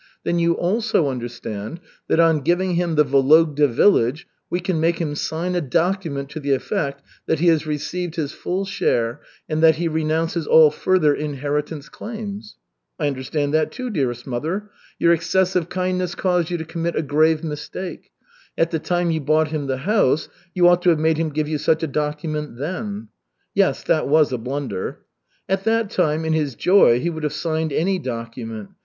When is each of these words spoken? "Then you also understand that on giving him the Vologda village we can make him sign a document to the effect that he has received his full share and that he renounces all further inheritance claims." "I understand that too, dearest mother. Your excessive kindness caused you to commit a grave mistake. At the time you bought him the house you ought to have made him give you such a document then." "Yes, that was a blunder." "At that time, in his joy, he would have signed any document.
"Then 0.23 0.39
you 0.39 0.53
also 0.53 1.09
understand 1.09 1.79
that 2.07 2.19
on 2.19 2.39
giving 2.41 2.73
him 2.73 2.95
the 2.95 3.05
Vologda 3.05 3.67
village 3.69 4.25
we 4.49 4.59
can 4.59 4.79
make 4.79 4.97
him 4.99 5.13
sign 5.13 5.53
a 5.53 5.61
document 5.61 6.27
to 6.29 6.39
the 6.39 6.55
effect 6.55 7.03
that 7.27 7.37
he 7.37 7.49
has 7.49 7.67
received 7.67 8.15
his 8.15 8.31
full 8.31 8.65
share 8.65 9.21
and 9.47 9.61
that 9.61 9.75
he 9.75 9.87
renounces 9.87 10.47
all 10.47 10.71
further 10.71 11.13
inheritance 11.13 11.87
claims." 11.87 12.57
"I 12.97 13.05
understand 13.05 13.53
that 13.53 13.71
too, 13.71 13.91
dearest 13.91 14.25
mother. 14.25 14.71
Your 14.97 15.13
excessive 15.13 15.69
kindness 15.69 16.15
caused 16.15 16.49
you 16.49 16.57
to 16.57 16.65
commit 16.65 16.95
a 16.95 17.03
grave 17.03 17.43
mistake. 17.43 18.09
At 18.57 18.71
the 18.71 18.79
time 18.79 19.11
you 19.11 19.21
bought 19.21 19.49
him 19.49 19.67
the 19.67 19.77
house 19.85 20.29
you 20.55 20.67
ought 20.67 20.81
to 20.81 20.89
have 20.89 20.97
made 20.99 21.17
him 21.17 21.29
give 21.29 21.47
you 21.47 21.59
such 21.59 21.83
a 21.83 21.85
document 21.87 22.57
then." 22.57 23.09
"Yes, 23.53 23.83
that 23.83 24.07
was 24.07 24.31
a 24.33 24.39
blunder." 24.39 25.01
"At 25.47 25.63
that 25.65 25.91
time, 25.91 26.25
in 26.25 26.33
his 26.33 26.55
joy, 26.55 26.99
he 26.99 27.11
would 27.11 27.21
have 27.21 27.33
signed 27.33 27.71
any 27.71 27.99
document. 27.99 28.69